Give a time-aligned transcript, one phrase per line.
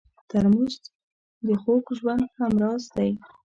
[0.29, 0.73] ترموز
[1.45, 3.11] د خوږ ژوند همراز دی.